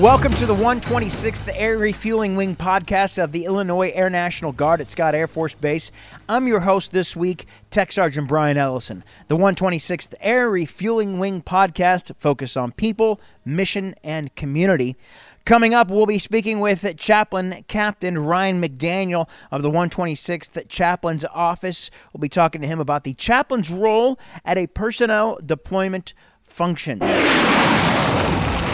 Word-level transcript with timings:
Welcome 0.00 0.34
to 0.34 0.46
the 0.46 0.56
126th 0.56 1.48
Air 1.54 1.78
Refueling 1.78 2.34
Wing 2.34 2.56
podcast 2.56 3.22
of 3.22 3.30
the 3.30 3.44
Illinois 3.44 3.92
Air 3.94 4.10
National 4.10 4.50
Guard 4.50 4.80
at 4.80 4.90
Scott 4.90 5.14
Air 5.14 5.28
Force 5.28 5.54
Base. 5.54 5.92
I'm 6.28 6.48
your 6.48 6.60
host 6.60 6.90
this 6.90 7.14
week, 7.14 7.46
Tech 7.70 7.92
Sergeant 7.92 8.26
Brian 8.26 8.56
Ellison. 8.56 9.04
The 9.28 9.36
126th 9.36 10.14
Air 10.20 10.50
Refueling 10.50 11.20
Wing 11.20 11.42
podcast 11.42 12.10
focus 12.18 12.56
on 12.56 12.72
people, 12.72 13.20
mission, 13.44 13.94
and 14.02 14.34
community. 14.34 14.96
Coming 15.44 15.74
up, 15.74 15.92
we'll 15.92 16.06
be 16.06 16.18
speaking 16.18 16.58
with 16.58 16.96
Chaplain 16.96 17.64
Captain 17.68 18.18
Ryan 18.18 18.60
McDaniel 18.60 19.28
of 19.52 19.62
the 19.62 19.70
126th 19.70 20.68
Chaplain's 20.68 21.24
Office. 21.32 21.88
We'll 22.12 22.20
be 22.20 22.28
talking 22.28 22.60
to 22.62 22.66
him 22.66 22.80
about 22.80 23.04
the 23.04 23.14
chaplain's 23.14 23.70
role 23.70 24.18
at 24.44 24.58
a 24.58 24.66
personnel 24.66 25.38
deployment 25.46 26.14
function. 26.42 26.98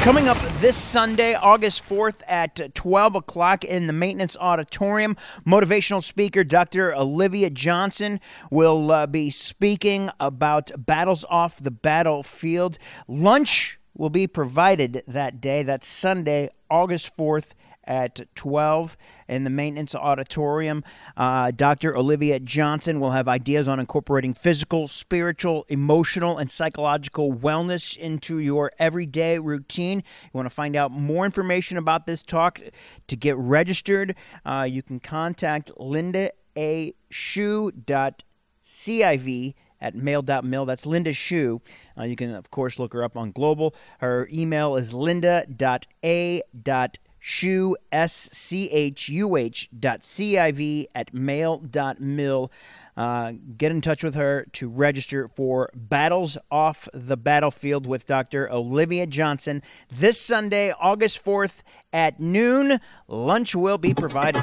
Coming 0.03 0.29
up 0.29 0.39
this 0.61 0.79
Sunday, 0.79 1.35
August 1.35 1.87
4th 1.87 2.23
at 2.27 2.75
12 2.75 3.17
o'clock 3.17 3.65
in 3.65 3.87
the 3.87 3.93
Maintenance 3.93 4.35
Auditorium, 4.41 5.15
motivational 5.47 6.03
speaker 6.03 6.43
Dr. 6.43 6.95
Olivia 6.95 7.51
Johnson 7.51 8.19
will 8.51 8.91
uh, 8.91 9.07
be 9.07 9.29
speaking 9.29 10.09
about 10.19 10.71
battles 10.79 11.27
off 11.29 11.63
the 11.63 11.71
battlefield. 11.71 12.79
Lunch 13.09 13.79
will 13.95 14.09
be 14.09 14.27
provided 14.27 15.05
that 15.07 15.39
day. 15.39 15.63
That's 15.63 15.87
Sunday, 15.87 16.49
August 16.71 17.15
4th 17.15 17.53
at 17.91 18.21
12 18.37 18.97
in 19.29 19.43
the 19.43 19.51
maintenance 19.51 19.97
auditorium. 19.97 20.85
Uh, 21.17 21.51
Dr. 21.51 21.97
Olivia 21.97 22.39
Johnson 22.39 23.01
will 23.01 23.11
have 23.11 23.27
ideas 23.27 23.67
on 23.67 23.81
incorporating 23.81 24.33
physical, 24.33 24.87
spiritual, 24.87 25.67
emotional, 25.69 26.39
and 26.39 26.49
psychological 26.49 27.33
wellness 27.35 27.97
into 27.97 28.39
your 28.39 28.71
everyday 28.79 29.41
routine. 29.41 29.99
You 29.99 30.31
want 30.33 30.47
to 30.47 30.55
find 30.55 30.77
out 30.77 30.93
more 30.93 31.25
information 31.25 31.77
about 31.77 32.07
this 32.07 32.23
talk 32.23 32.61
to 33.09 33.17
get 33.17 33.37
registered, 33.37 34.15
uh, 34.47 34.69
you 34.71 34.83
can 34.83 35.01
contact 35.01 35.73
Linda 35.77 36.31
A. 36.57 36.95
Civ 38.63 39.29
at 39.81 39.95
mail.mil. 39.97 40.65
That's 40.65 40.87
Linda 40.87 41.11
Schuh. 41.11 41.61
Uh, 41.99 42.05
you 42.05 42.15
can, 42.15 42.35
of 42.35 42.51
course, 42.53 42.79
look 42.79 42.93
her 42.93 43.03
up 43.03 43.17
on 43.17 43.33
Global. 43.33 43.75
Her 43.99 44.29
email 44.33 44.77
is 44.77 44.93
linda.a 44.93 46.43
schuh, 47.23 47.75
S-C-H-U-H 47.93 49.69
dot 49.79 50.03
C-I-V 50.05 50.89
at 50.95 51.15
mail 51.15 51.59
dot 51.59 52.01
mil. 52.01 52.51
Uh, 52.97 53.33
get 53.57 53.71
in 53.71 53.81
touch 53.81 54.05
with 54.05 54.15
her 54.15 54.47
to 54.53 54.69
register 54.69 55.29
for 55.29 55.71
Battles 55.75 56.37
Off 56.51 56.89
the 56.93 57.17
Battlefield 57.17 57.87
with 57.87 58.07
Dr. 58.07 58.51
Olivia 58.53 59.07
Johnson 59.07 59.63
this 59.91 60.21
Sunday, 60.21 60.73
August 60.79 61.25
4th 61.25 61.63
at 61.93 62.21
noon. 62.21 62.81
Lunch 63.09 63.55
will 63.55 63.79
be 63.79 63.95
provided. 63.95 64.43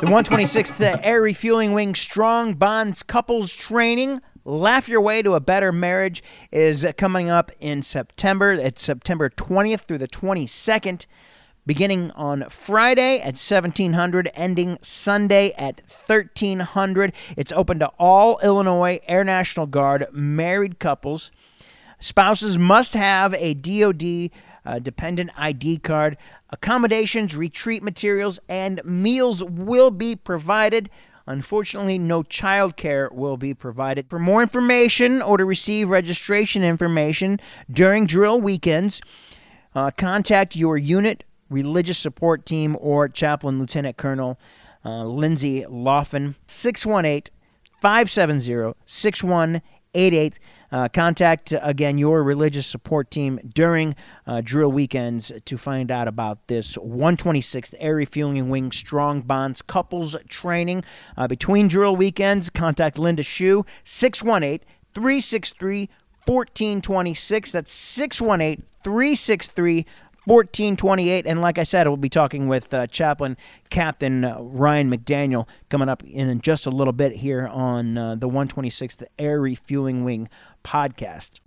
The 0.00 0.06
126th 0.06 1.00
Air 1.02 1.20
Refueling 1.20 1.74
Wing 1.74 1.94
Strong 1.94 2.54
Bonds 2.54 3.02
Couples 3.02 3.52
Training 3.52 4.22
Laugh 4.44 4.88
Your 4.88 5.02
Way 5.02 5.20
to 5.20 5.34
a 5.34 5.40
Better 5.40 5.70
Marriage 5.70 6.22
is 6.50 6.86
coming 6.96 7.28
up 7.28 7.52
in 7.60 7.82
September. 7.82 8.52
It's 8.52 8.82
September 8.82 9.28
20th 9.28 9.80
through 9.80 9.98
the 9.98 10.08
22nd, 10.08 11.04
beginning 11.66 12.10
on 12.12 12.48
Friday 12.48 13.18
at 13.18 13.36
1700, 13.36 14.30
ending 14.32 14.78
Sunday 14.80 15.52
at 15.58 15.82
1300. 16.06 17.12
It's 17.36 17.52
open 17.52 17.80
to 17.80 17.88
all 17.98 18.40
Illinois 18.42 19.00
Air 19.06 19.24
National 19.24 19.66
Guard 19.66 20.06
married 20.10 20.78
couples. 20.78 21.30
Spouses 21.98 22.56
must 22.56 22.94
have 22.94 23.34
a 23.34 23.52
DoD 23.52 24.30
uh, 24.64 24.78
dependent 24.78 25.32
ID 25.36 25.78
card. 25.80 26.16
Accommodations, 26.48 27.36
retreat 27.36 27.82
materials, 27.82 28.40
and 28.48 28.80
meals 28.86 29.44
will 29.44 29.90
be 29.90 30.16
provided. 30.16 30.88
Unfortunately, 31.26 31.98
no 31.98 32.22
child 32.22 32.76
care 32.76 33.08
will 33.12 33.36
be 33.36 33.54
provided. 33.54 34.08
For 34.08 34.18
more 34.18 34.42
information 34.42 35.22
or 35.22 35.36
to 35.36 35.44
receive 35.44 35.88
registration 35.88 36.64
information 36.64 37.40
during 37.70 38.06
drill 38.06 38.40
weekends, 38.40 39.00
uh, 39.74 39.90
contact 39.96 40.56
your 40.56 40.76
unit, 40.76 41.24
religious 41.48 41.98
support 41.98 42.44
team, 42.46 42.76
or 42.80 43.08
chaplain 43.08 43.58
Lieutenant 43.58 43.96
Colonel 43.96 44.38
uh, 44.84 45.04
Lindsay 45.04 45.64
Laughlin, 45.68 46.34
618 46.46 47.34
570 47.80 48.74
6188. 48.84 50.38
Uh, 50.72 50.88
contact, 50.88 51.52
again, 51.60 51.98
your 51.98 52.22
religious 52.22 52.66
support 52.66 53.10
team 53.10 53.40
during 53.54 53.94
uh, 54.26 54.40
drill 54.42 54.70
weekends 54.70 55.32
to 55.44 55.58
find 55.58 55.90
out 55.90 56.06
about 56.06 56.46
this 56.46 56.76
126th 56.76 57.74
Air 57.78 57.96
Refueling 57.96 58.48
Wing 58.48 58.70
Strong 58.70 59.22
Bonds 59.22 59.62
Couples 59.62 60.16
Training. 60.28 60.84
Uh, 61.16 61.26
between 61.26 61.68
drill 61.68 61.96
weekends, 61.96 62.50
contact 62.50 62.98
Linda 62.98 63.22
Schuh, 63.22 63.66
618 63.84 64.66
363 64.94 65.88
1426. 66.26 67.52
That's 67.52 67.72
618 67.72 68.64
363 68.82 69.86
1428. 70.30 71.26
And 71.26 71.40
like 71.40 71.58
I 71.58 71.64
said, 71.64 71.88
we'll 71.88 71.96
be 71.96 72.08
talking 72.08 72.46
with 72.46 72.72
uh, 72.72 72.86
Chaplain 72.86 73.36
Captain 73.68 74.24
uh, 74.24 74.38
Ryan 74.38 74.88
McDaniel 74.88 75.48
coming 75.70 75.88
up 75.88 76.04
in 76.04 76.40
just 76.40 76.66
a 76.66 76.70
little 76.70 76.92
bit 76.92 77.16
here 77.16 77.48
on 77.48 77.98
uh, 77.98 78.14
the 78.14 78.28
126th 78.28 79.02
Air 79.18 79.40
Refueling 79.40 80.04
Wing 80.04 80.28
podcast. 80.62 81.40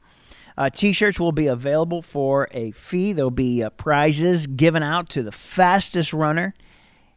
Uh, 0.58 0.72
T-shirts 0.72 1.20
will 1.20 1.32
be 1.32 1.46
available 1.46 2.02
for 2.02 2.48
a 2.52 2.72
fee. 2.72 3.14
There'll 3.14 3.30
be 3.30 3.64
uh, 3.64 3.70
prizes 3.70 4.48
given 4.48 4.82
out 4.82 5.10
to 5.10 5.22
the 5.22 5.32
fastest 5.32 6.14
runner. 6.14 6.56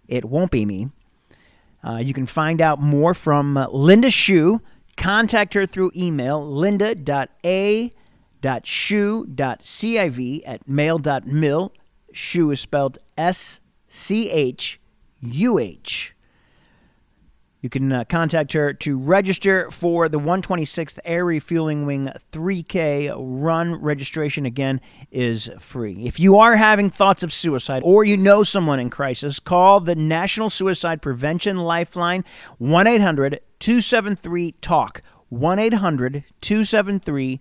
It 0.07 0.27
won't 0.27 0.51
be 0.51 0.67
me. 0.67 0.91
Uh, 1.83 1.97
you 1.97 2.13
can 2.13 2.27
find 2.27 2.61
out 2.61 2.83
more 2.83 3.15
from 3.15 3.57
uh, 3.57 3.69
Linda 3.69 4.09
Schuh, 4.09 4.61
Contact 4.97 5.55
her 5.55 5.67
through 5.67 5.93
email 5.97 6.45
linda.a.schuh.civ 6.45 7.93
at 10.47 10.69
mail.mil. 10.69 11.73
Schuh 12.13 12.53
is 12.53 12.61
spelled 12.61 12.99
S 13.17 13.61
C 13.89 14.31
H 14.31 14.81
U 15.21 15.59
H. 15.59 16.15
You 17.61 17.69
can 17.69 17.93
uh, 17.93 18.05
contact 18.05 18.53
her 18.55 18.73
to 18.73 18.99
register 18.99 19.71
for 19.71 20.09
the 20.09 20.19
126th 20.19 20.99
Air 21.05 21.25
Refueling 21.25 21.85
Wing 21.85 22.11
3K 22.33 23.15
run. 23.17 23.75
Registration 23.75 24.47
again 24.47 24.81
is 25.11 25.51
free. 25.59 26.07
If 26.07 26.19
you 26.19 26.39
are 26.39 26.57
having 26.57 26.91
thoughts 26.91 27.23
of 27.23 27.33
suicide 27.33 27.83
or 27.85 28.05
you 28.05 28.17
know 28.17 28.43
someone 28.43 28.81
in 28.81 28.89
crisis, 28.89 29.39
call 29.39 29.81
the 29.81 29.95
National 29.95 30.49
Suicide 30.49 31.03
Prevention 31.03 31.59
Lifeline 31.59 32.25
1 32.59 32.87
800 32.87 33.41
273 33.59 34.53
TALK. 34.61 35.03
1 35.29 35.59
800 35.59 36.25
273 36.41 37.41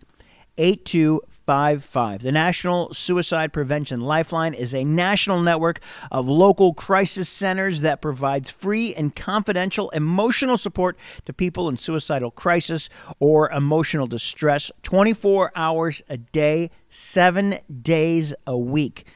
8255. 0.58 1.39
The 1.50 2.32
National 2.32 2.94
Suicide 2.94 3.52
Prevention 3.52 4.02
Lifeline 4.02 4.54
is 4.54 4.76
a 4.76 4.84
national 4.84 5.42
network 5.42 5.80
of 6.12 6.28
local 6.28 6.76
crisis 6.76 7.28
centers 7.28 7.82
that 7.82 8.04
provides 8.04 8.52
free 8.52 8.94
and 8.94 9.16
confidential 9.16 9.90
emotional 9.90 10.58
support 10.58 10.96
to 11.26 11.34
people 11.34 11.68
in 11.68 11.76
suicidal 11.76 12.30
crisis 12.30 12.88
or 13.20 13.50
emotional 13.50 14.06
distress 14.06 14.72
24 14.84 15.52
hours 15.56 16.04
a 16.08 16.18
day, 16.18 16.70
seven 16.88 17.58
days 17.82 18.32
a 18.46 18.56
week. 18.56 19.08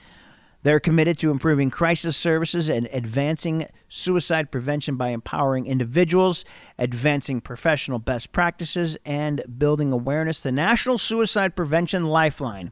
They're 0.63 0.80
committed 0.80 1.18
to 1.19 1.30
improving 1.30 1.69
crisis 1.69 2.15
services 2.15 2.69
and 2.69 2.88
advancing 2.92 3.68
suicide 3.89 4.50
prevention 4.50 4.95
by 4.95 5.10
empowering 5.10 5.65
individuals, 5.68 6.45
advancing 6.80 7.42
professional 7.42 8.00
best 8.00 8.31
practices, 8.31 8.98
and 9.06 9.44
building 9.57 9.92
awareness. 9.92 10.39
The 10.39 10.54
National 10.54 10.98
Suicide 10.98 11.56
Prevention 11.56 12.06
Lifeline. 12.06 12.71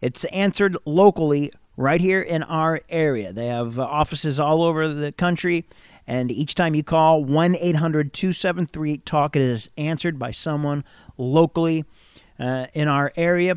It's 0.00 0.24
answered 0.26 0.76
locally 0.86 1.52
right 1.76 2.00
here 2.00 2.20
in 2.22 2.42
our 2.44 2.80
area. 2.88 3.32
They 3.32 3.46
have 3.48 3.78
offices 3.78 4.38
all 4.38 4.62
over 4.62 4.88
the 4.88 5.12
country, 5.12 5.66
and 6.06 6.30
each 6.30 6.54
time 6.54 6.74
you 6.74 6.84
call 6.84 7.24
1 7.24 7.56
800 7.56 8.12
273 8.12 8.98
TALK, 8.98 9.36
it 9.36 9.42
is 9.42 9.70
answered 9.76 10.18
by 10.18 10.30
someone 10.30 10.84
locally 11.18 11.84
uh, 12.38 12.66
in 12.72 12.86
our 12.86 13.12
area. 13.16 13.56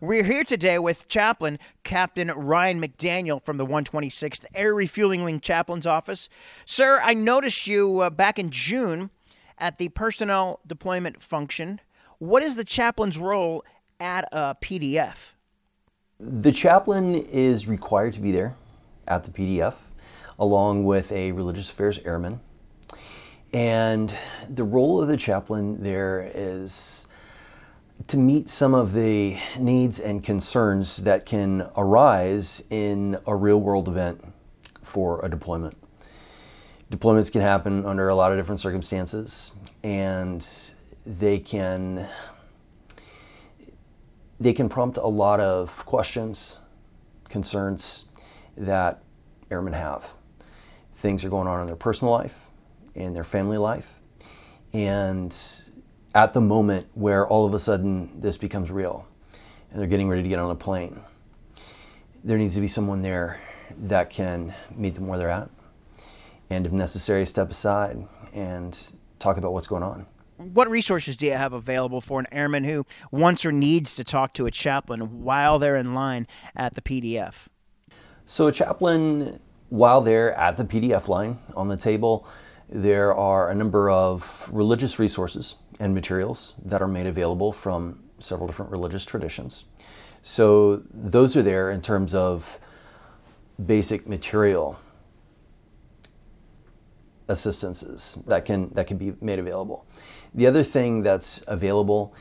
We're 0.00 0.24
here 0.24 0.44
today 0.44 0.78
with 0.78 1.08
Chaplain 1.08 1.58
Captain 1.90 2.28
Ryan 2.28 2.80
McDaniel 2.80 3.44
from 3.44 3.56
the 3.56 3.66
126th 3.66 4.44
Air 4.54 4.72
Refueling 4.72 5.24
Wing 5.24 5.40
Chaplain's 5.40 5.88
Office. 5.88 6.28
Sir, 6.64 7.00
I 7.02 7.14
noticed 7.14 7.66
you 7.66 7.98
uh, 7.98 8.10
back 8.10 8.38
in 8.38 8.50
June 8.50 9.10
at 9.58 9.78
the 9.78 9.88
personnel 9.88 10.60
deployment 10.64 11.20
function. 11.20 11.80
What 12.20 12.44
is 12.44 12.54
the 12.54 12.62
chaplain's 12.62 13.18
role 13.18 13.64
at 13.98 14.28
a 14.30 14.56
PDF? 14.62 15.32
The 16.20 16.52
chaplain 16.52 17.16
is 17.16 17.66
required 17.66 18.12
to 18.12 18.20
be 18.20 18.30
there 18.30 18.54
at 19.08 19.24
the 19.24 19.32
PDF 19.32 19.74
along 20.38 20.84
with 20.84 21.10
a 21.10 21.32
religious 21.32 21.72
affairs 21.72 21.98
airman. 22.04 22.38
And 23.52 24.16
the 24.48 24.62
role 24.62 25.02
of 25.02 25.08
the 25.08 25.16
chaplain 25.16 25.82
there 25.82 26.30
is 26.32 27.08
to 28.08 28.16
meet 28.16 28.48
some 28.48 28.74
of 28.74 28.92
the 28.92 29.36
needs 29.58 29.98
and 29.98 30.22
concerns 30.22 30.98
that 30.98 31.26
can 31.26 31.68
arise 31.76 32.64
in 32.70 33.18
a 33.26 33.34
real 33.34 33.60
world 33.60 33.88
event 33.88 34.22
for 34.82 35.24
a 35.24 35.28
deployment. 35.28 35.76
Deployments 36.90 37.30
can 37.30 37.40
happen 37.40 37.86
under 37.86 38.08
a 38.08 38.14
lot 38.14 38.32
of 38.32 38.38
different 38.38 38.60
circumstances 38.60 39.52
and 39.84 40.46
they 41.06 41.38
can 41.38 42.08
they 44.40 44.52
can 44.54 44.70
prompt 44.70 44.96
a 44.96 45.06
lot 45.06 45.38
of 45.38 45.84
questions, 45.84 46.58
concerns 47.28 48.06
that 48.56 49.02
airmen 49.50 49.74
have. 49.74 50.14
Things 50.94 51.24
are 51.24 51.28
going 51.28 51.46
on 51.46 51.60
in 51.60 51.66
their 51.66 51.76
personal 51.76 52.12
life, 52.12 52.46
in 52.94 53.12
their 53.12 53.24
family 53.24 53.58
life, 53.58 54.00
and 54.72 55.30
at 56.14 56.32
the 56.32 56.40
moment 56.40 56.88
where 56.94 57.26
all 57.26 57.46
of 57.46 57.54
a 57.54 57.58
sudden 57.58 58.20
this 58.20 58.36
becomes 58.36 58.70
real 58.70 59.06
and 59.70 59.80
they're 59.80 59.88
getting 59.88 60.08
ready 60.08 60.22
to 60.22 60.28
get 60.28 60.38
on 60.38 60.50
a 60.50 60.56
plane, 60.56 61.00
there 62.24 62.38
needs 62.38 62.54
to 62.54 62.60
be 62.60 62.68
someone 62.68 63.02
there 63.02 63.40
that 63.76 64.10
can 64.10 64.54
meet 64.74 64.94
them 64.94 65.06
where 65.06 65.18
they're 65.18 65.30
at 65.30 65.48
and, 66.50 66.66
if 66.66 66.72
necessary, 66.72 67.24
step 67.24 67.50
aside 67.50 68.06
and 68.34 68.92
talk 69.18 69.36
about 69.36 69.52
what's 69.52 69.68
going 69.68 69.84
on. 69.84 70.06
What 70.36 70.70
resources 70.70 71.16
do 71.16 71.26
you 71.26 71.32
have 71.32 71.52
available 71.52 72.00
for 72.00 72.18
an 72.18 72.26
airman 72.32 72.64
who 72.64 72.86
wants 73.12 73.44
or 73.44 73.52
needs 73.52 73.94
to 73.96 74.04
talk 74.04 74.32
to 74.34 74.46
a 74.46 74.50
chaplain 74.50 75.22
while 75.22 75.58
they're 75.58 75.76
in 75.76 75.94
line 75.94 76.26
at 76.56 76.74
the 76.74 76.80
PDF? 76.80 77.46
So, 78.26 78.46
a 78.46 78.52
chaplain, 78.52 79.38
while 79.68 80.00
they're 80.00 80.32
at 80.32 80.56
the 80.56 80.64
PDF 80.64 81.08
line 81.08 81.38
on 81.54 81.68
the 81.68 81.76
table, 81.76 82.26
there 82.68 83.14
are 83.14 83.50
a 83.50 83.54
number 83.54 83.90
of 83.90 84.48
religious 84.50 84.98
resources 84.98 85.56
and 85.80 85.94
materials 85.94 86.54
that 86.64 86.80
are 86.80 86.86
made 86.86 87.06
available 87.06 87.50
from 87.50 87.98
several 88.20 88.46
different 88.46 88.70
religious 88.70 89.04
traditions. 89.04 89.64
So 90.22 90.82
those 90.92 91.36
are 91.36 91.42
there 91.42 91.70
in 91.70 91.80
terms 91.80 92.14
of 92.14 92.60
basic 93.66 94.06
material 94.06 94.78
assistances 97.28 98.18
that 98.26 98.44
can 98.44 98.70
that 98.74 98.86
can 98.86 98.98
be 98.98 99.14
made 99.20 99.38
available. 99.38 99.86
The 100.34 100.46
other 100.46 100.62
thing 100.62 101.02
that's 101.02 101.42
available 101.48 102.14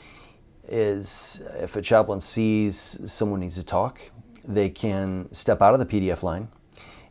is 0.68 1.42
if 1.60 1.76
a 1.76 1.82
chaplain 1.82 2.20
sees 2.20 3.00
someone 3.12 3.40
needs 3.40 3.56
to 3.56 3.66
talk, 3.66 4.00
they 4.48 4.70
can 4.70 5.28
step 5.34 5.62
out 5.62 5.74
of 5.74 5.80
the 5.80 5.86
PDF 5.86 6.24
line 6.24 6.48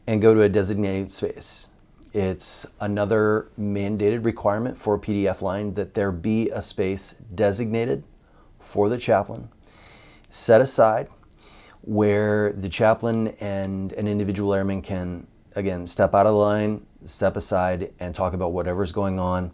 and 0.06 0.22
go 0.22 0.32
to 0.32 0.42
a 0.42 0.48
designated 0.48 1.10
space. 1.10 1.68
It's 2.12 2.66
another 2.80 3.48
mandated 3.58 4.24
requirement 4.24 4.78
for 4.78 4.94
a 4.94 4.98
PDF 4.98 5.42
line 5.42 5.74
that 5.74 5.94
there 5.94 6.10
be 6.10 6.48
a 6.50 6.62
space 6.62 7.12
designated 7.34 8.02
for 8.60 8.88
the 8.88 8.96
chaplain, 8.96 9.48
set 10.30 10.60
aside, 10.60 11.08
where 11.82 12.52
the 12.52 12.68
chaplain 12.68 13.28
and 13.40 13.92
an 13.92 14.08
individual 14.08 14.54
airman 14.54 14.80
can, 14.82 15.26
again, 15.54 15.86
step 15.86 16.14
out 16.14 16.26
of 16.26 16.32
the 16.32 16.38
line, 16.38 16.86
step 17.04 17.36
aside, 17.36 17.92
and 18.00 18.14
talk 18.14 18.32
about 18.32 18.52
whatever's 18.52 18.92
going 18.92 19.18
on. 19.18 19.52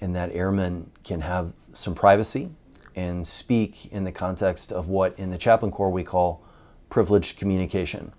And 0.00 0.14
that 0.16 0.34
airman 0.34 0.90
can 1.04 1.20
have 1.20 1.52
some 1.72 1.94
privacy 1.94 2.50
and 2.96 3.26
speak 3.26 3.86
in 3.92 4.04
the 4.04 4.12
context 4.12 4.72
of 4.72 4.88
what 4.88 5.18
in 5.18 5.30
the 5.30 5.38
chaplain 5.38 5.70
corps 5.70 5.90
we 5.90 6.04
call 6.04 6.44
privileged 6.90 7.38
communication, 7.38 8.12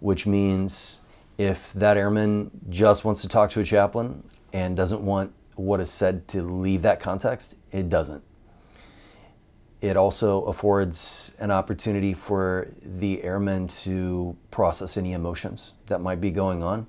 which 0.00 0.26
means 0.26 1.02
if 1.40 1.72
that 1.72 1.96
airman 1.96 2.50
just 2.68 3.02
wants 3.02 3.22
to 3.22 3.28
talk 3.28 3.50
to 3.50 3.60
a 3.60 3.64
chaplain 3.64 4.22
and 4.52 4.76
doesn't 4.76 5.00
want 5.00 5.32
what 5.54 5.80
is 5.80 5.88
said 5.90 6.28
to 6.28 6.42
leave 6.42 6.82
that 6.82 7.00
context, 7.00 7.54
it 7.70 7.88
doesn't. 7.88 8.22
It 9.80 9.96
also 9.96 10.42
affords 10.44 11.32
an 11.38 11.50
opportunity 11.50 12.12
for 12.12 12.68
the 12.82 13.22
airman 13.22 13.68
to 13.68 14.36
process 14.50 14.98
any 14.98 15.14
emotions 15.14 15.72
that 15.86 16.02
might 16.02 16.20
be 16.20 16.30
going 16.30 16.62
on 16.62 16.86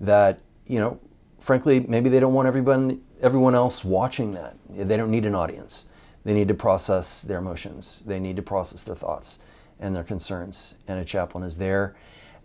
that, 0.00 0.40
you 0.66 0.80
know, 0.80 0.98
frankly, 1.38 1.78
maybe 1.78 2.08
they 2.08 2.18
don't 2.18 2.34
want 2.34 2.48
everyone 2.48 3.00
everyone 3.22 3.54
else 3.54 3.84
watching 3.84 4.32
that. 4.32 4.56
They 4.68 4.96
don't 4.96 5.12
need 5.12 5.26
an 5.26 5.36
audience. 5.36 5.86
They 6.24 6.34
need 6.34 6.48
to 6.48 6.54
process 6.54 7.22
their 7.22 7.38
emotions. 7.38 8.02
They 8.04 8.18
need 8.18 8.34
to 8.34 8.42
process 8.42 8.82
their 8.82 8.96
thoughts 8.96 9.38
and 9.78 9.94
their 9.94 10.02
concerns. 10.02 10.74
And 10.88 10.98
a 10.98 11.04
chaplain 11.04 11.44
is 11.44 11.56
there, 11.56 11.94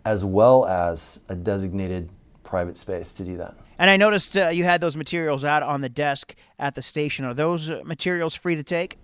as 0.04 0.24
well 0.24 0.66
as 0.66 1.20
a 1.28 1.34
designated 1.34 2.08
private 2.44 2.76
space 2.76 3.12
to 3.14 3.24
do 3.24 3.36
that. 3.38 3.56
And 3.78 3.90
I 3.90 3.96
noticed 3.96 4.36
uh, 4.36 4.48
you 4.48 4.64
had 4.64 4.80
those 4.80 4.96
materials 4.96 5.44
out 5.44 5.62
on 5.62 5.80
the 5.80 5.88
desk 5.88 6.34
at 6.58 6.74
the 6.74 6.82
station. 6.82 7.24
Are 7.24 7.34
those 7.34 7.70
uh, 7.70 7.82
materials 7.84 8.34
free 8.34 8.54
to 8.54 8.62
take? 8.62 8.98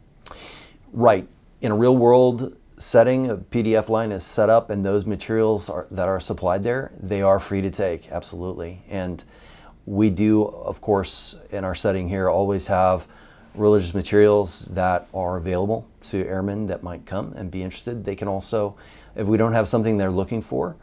Right. 0.93 1.27
In 1.61 1.73
a 1.73 1.75
real 1.75 1.97
world 1.97 2.57
setting, 2.79 3.31
a 3.31 3.37
PDF 3.37 3.89
line 3.89 4.13
is 4.13 4.25
set 4.25 4.49
up, 4.49 4.71
and 4.71 4.85
those 4.85 5.05
materials 5.05 5.69
are, 5.69 5.87
that 5.91 6.09
are 6.09 6.21
supplied 6.21 6.63
there, 6.63 6.93
they 7.01 7.23
are 7.23 7.41
free 7.41 7.61
to 7.61 7.71
take, 7.71 8.11
absolutely. 8.13 8.83
And 8.89 9.23
we 9.87 10.11
do, 10.11 10.45
of 10.45 10.81
course, 10.81 11.43
in 11.51 11.65
our 11.65 11.75
setting 11.75 12.09
here, 12.09 12.29
always 12.29 12.67
have 12.67 13.07
religious 13.55 13.95
materials 13.95 14.67
that 14.67 15.09
are 15.13 15.37
available 15.37 15.89
to 16.03 16.25
airmen 16.27 16.67
that 16.67 16.83
might 16.83 17.05
come 17.05 17.33
and 17.33 17.51
be 17.51 17.63
interested. 17.63 18.05
They 18.05 18.15
can 18.15 18.29
also, 18.29 18.77
if 19.17 19.27
we 19.27 19.37
don't 19.37 19.55
have 19.55 19.67
something 19.67 19.99
they're 19.99 20.11
looking 20.11 20.43
for, 20.43 20.77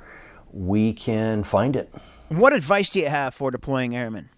we 0.56 0.94
can 0.94 1.44
find 1.44 1.76
it. 1.76 1.94
What 2.30 2.54
advice 2.54 2.90
do 2.90 3.00
you 3.00 3.10
have 3.10 3.34
for 3.34 3.52
deploying 3.52 3.96
airmen? 3.96 4.30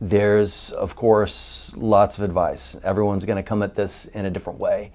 There's, 0.00 0.70
of 0.70 0.96
course, 0.96 1.76
lots 1.76 2.16
of 2.16 2.24
advice. 2.24 2.80
Everyone's 2.82 3.26
going 3.26 3.36
to 3.36 3.42
come 3.42 3.62
at 3.62 3.74
this 3.74 4.06
in 4.06 4.24
a 4.24 4.30
different 4.30 4.58
way. 4.58 4.92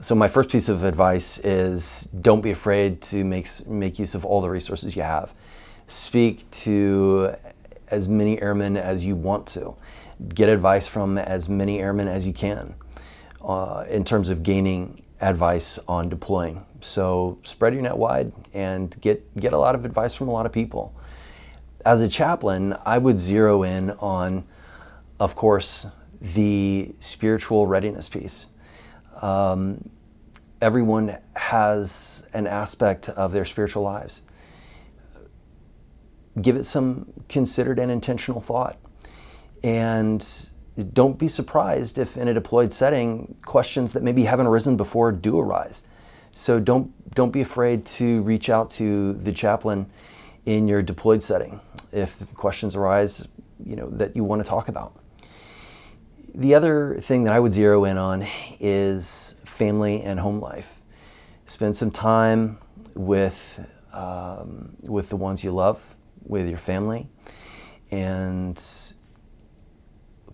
So 0.00 0.14
my 0.14 0.28
first 0.28 0.50
piece 0.50 0.68
of 0.68 0.84
advice 0.84 1.38
is 1.40 2.04
don't 2.04 2.40
be 2.40 2.52
afraid 2.52 3.02
to 3.02 3.24
make 3.24 3.48
make 3.66 3.98
use 3.98 4.14
of 4.14 4.24
all 4.24 4.40
the 4.40 4.48
resources 4.48 4.94
you 4.94 5.02
have. 5.02 5.34
Speak 5.88 6.48
to 6.50 7.34
as 7.88 8.06
many 8.06 8.40
airmen 8.40 8.76
as 8.76 9.04
you 9.04 9.16
want 9.16 9.48
to. 9.48 9.74
Get 10.32 10.48
advice 10.48 10.86
from 10.86 11.18
as 11.18 11.48
many 11.48 11.80
airmen 11.80 12.06
as 12.06 12.28
you 12.28 12.32
can 12.32 12.76
uh, 13.42 13.86
in 13.88 14.04
terms 14.04 14.28
of 14.28 14.44
gaining 14.44 15.02
advice 15.20 15.80
on 15.88 16.08
deploying. 16.08 16.64
So 16.80 17.38
spread 17.42 17.74
your 17.74 17.82
net 17.82 17.96
wide 17.96 18.32
and 18.54 18.94
get 19.00 19.36
get 19.36 19.52
a 19.52 19.58
lot 19.58 19.74
of 19.74 19.84
advice 19.84 20.14
from 20.14 20.28
a 20.28 20.32
lot 20.32 20.46
of 20.46 20.52
people. 20.52 20.94
As 21.84 22.02
a 22.02 22.08
chaplain, 22.08 22.76
I 22.84 22.98
would 22.98 23.18
zero 23.20 23.62
in 23.62 23.90
on, 23.92 24.44
of 25.20 25.34
course, 25.34 25.86
the 26.20 26.94
spiritual 26.98 27.66
readiness 27.66 28.08
piece 28.08 28.48
um, 29.22 29.90
everyone 30.60 31.16
has 31.36 32.28
an 32.32 32.46
aspect 32.46 33.08
of 33.10 33.32
their 33.32 33.44
spiritual 33.44 33.82
lives. 33.82 34.22
Give 36.40 36.56
it 36.56 36.64
some 36.64 37.12
considered 37.28 37.78
and 37.78 37.90
intentional 37.90 38.40
thought. 38.40 38.78
And 39.62 40.24
don't 40.92 41.18
be 41.18 41.26
surprised 41.26 41.98
if 41.98 42.16
in 42.16 42.28
a 42.28 42.34
deployed 42.34 42.72
setting 42.72 43.36
questions 43.44 43.92
that 43.94 44.02
maybe 44.02 44.24
haven't 44.24 44.46
arisen 44.46 44.76
before 44.76 45.10
do 45.10 45.38
arise. 45.38 45.84
So 46.32 46.60
don't 46.60 46.92
don't 47.14 47.32
be 47.32 47.40
afraid 47.40 47.84
to 47.86 48.22
reach 48.22 48.48
out 48.48 48.70
to 48.70 49.14
the 49.14 49.32
chaplain 49.32 49.90
in 50.44 50.68
your 50.68 50.82
deployed 50.82 51.22
setting 51.22 51.60
if 51.92 52.34
questions 52.34 52.76
arise, 52.76 53.26
you 53.64 53.76
know, 53.76 53.88
that 53.90 54.14
you 54.14 54.24
want 54.24 54.42
to 54.42 54.48
talk 54.48 54.68
about. 54.68 54.96
The 56.34 56.54
other 56.54 56.98
thing 57.00 57.24
that 57.24 57.34
I 57.34 57.40
would 57.40 57.52
zero 57.52 57.84
in 57.84 57.98
on 57.98 58.26
is 58.60 59.40
family 59.44 60.02
and 60.02 60.20
home 60.20 60.40
life. 60.40 60.80
Spend 61.46 61.76
some 61.76 61.90
time 61.90 62.58
with, 62.94 63.66
um, 63.92 64.76
with 64.80 65.08
the 65.08 65.16
ones 65.16 65.42
you 65.42 65.50
love, 65.50 65.96
with 66.24 66.48
your 66.48 66.58
family, 66.58 67.08
and 67.90 68.62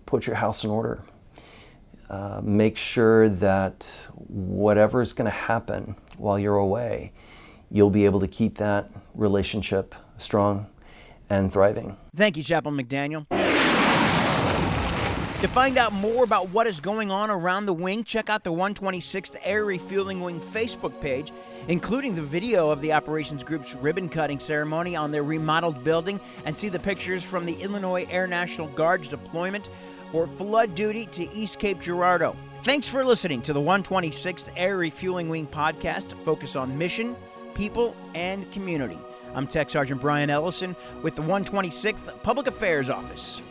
put 0.05 0.27
your 0.27 0.35
house 0.35 0.63
in 0.63 0.69
order. 0.69 1.03
Uh, 2.09 2.39
make 2.43 2.77
sure 2.77 3.29
that 3.29 4.07
whatever 4.27 5.01
is 5.01 5.13
going 5.13 5.25
to 5.25 5.31
happen 5.31 5.95
while 6.17 6.37
you're 6.37 6.57
away, 6.57 7.11
you'll 7.71 7.89
be 7.89 8.05
able 8.05 8.19
to 8.19 8.27
keep 8.27 8.57
that 8.57 8.91
relationship 9.15 9.95
strong 10.17 10.67
and 11.29 11.51
thriving. 11.51 11.97
Thank 12.15 12.37
you, 12.37 12.43
Chaplain 12.43 12.77
McDaniel. 12.77 13.25
To 15.41 15.47
find 15.51 15.77
out 15.77 15.93
more 15.93 16.23
about 16.23 16.49
what 16.49 16.65
is 16.65 16.79
going 16.79 17.11
on 17.11 17.29
around 17.29 17.65
the 17.65 17.73
wing, 17.73 18.03
check 18.03 18.29
out 18.29 18.43
the 18.43 18.51
126th 18.51 19.35
Air 19.43 19.65
Refueling 19.65 20.21
Wing 20.21 20.39
Facebook 20.39 20.99
page, 21.01 21.31
including 21.67 22.15
the 22.15 22.21
video 22.21 22.69
of 22.69 22.81
the 22.81 22.93
operations 22.93 23.43
group's 23.43 23.75
ribbon 23.75 24.09
cutting 24.09 24.39
ceremony 24.39 24.95
on 24.95 25.11
their 25.11 25.23
remodeled 25.23 25.83
building, 25.83 26.19
and 26.45 26.57
see 26.57 26.69
the 26.69 26.79
pictures 26.79 27.25
from 27.25 27.45
the 27.45 27.53
Illinois 27.61 28.07
Air 28.09 28.27
National 28.27 28.67
Guard's 28.69 29.07
deployment 29.07 29.69
for 30.15 30.27
flood 30.37 30.73
duty 30.75 31.05
to 31.07 31.29
East 31.33 31.59
Cape 31.59 31.81
Girardeau. 31.81 32.37
Thanks 32.63 32.87
for 32.87 33.03
listening 33.03 33.41
to 33.41 33.51
the 33.51 33.59
126th 33.59 34.45
Air 34.55 34.77
Refueling 34.77 35.27
Wing 35.27 35.45
podcast, 35.45 36.13
focus 36.23 36.55
on 36.55 36.77
mission, 36.77 37.17
people, 37.53 37.93
and 38.15 38.49
community. 38.53 38.97
I'm 39.33 39.45
Tech 39.45 39.69
Sergeant 39.69 39.99
Brian 39.99 40.29
Ellison 40.29 40.73
with 41.03 41.17
the 41.17 41.21
126th 41.21 42.23
Public 42.23 42.47
Affairs 42.47 42.89
Office. 42.89 43.41